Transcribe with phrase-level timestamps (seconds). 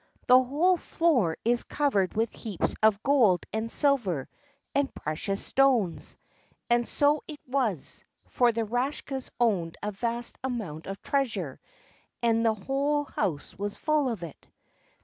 [0.25, 4.27] The whole floor is covered with heaps of gold and silver
[4.73, 6.17] and precious stones."
[6.71, 11.59] And so it was, for the Rakshas owned a vast amount of treasure,
[12.23, 14.47] and the whole house was full of it.